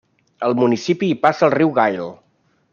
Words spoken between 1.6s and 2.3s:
Gail.